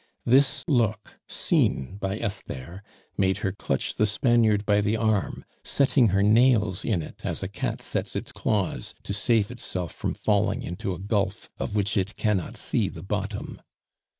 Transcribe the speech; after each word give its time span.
This 0.25 0.63
look, 0.67 1.19
seen 1.29 1.97
by 1.97 2.17
Esther, 2.17 2.81
made 3.19 3.37
her 3.45 3.51
clutch 3.51 3.93
the 3.97 4.07
Spaniard 4.07 4.65
by 4.65 4.81
the 4.81 4.97
arm, 4.97 5.45
setting 5.63 6.07
her 6.07 6.23
nails 6.23 6.83
in 6.83 7.03
it 7.03 7.23
as 7.23 7.43
a 7.43 7.47
cat 7.47 7.83
sets 7.83 8.15
its 8.15 8.31
claws 8.31 8.95
to 9.03 9.13
save 9.13 9.51
itself 9.51 9.91
from 9.93 10.15
falling 10.15 10.63
into 10.63 10.95
a 10.95 10.99
gulf 10.99 11.51
of 11.59 11.75
which 11.75 11.97
it 11.97 12.15
cannot 12.15 12.57
see 12.57 12.89
the 12.89 13.03
bottom. 13.03 13.61